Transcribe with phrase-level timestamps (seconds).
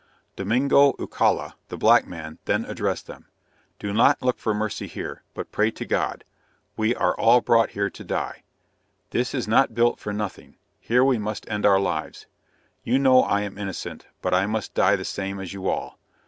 [0.35, 3.27] Domingo Eucalla, the black man, then addressed them.
[3.77, 6.23] "Do not look for mercy here, but pray to God;
[6.75, 8.41] we are all brought here to die.
[9.11, 12.25] This is not built for nothing; here we must end our lives.
[12.83, 15.99] You know I am innocent, but I must die the same as you all.